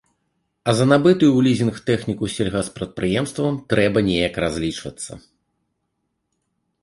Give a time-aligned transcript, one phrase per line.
[0.71, 5.13] А за набытую ў лізінг тэхніку сельгаспрадпрыемствам трэба неяк разлічвацца.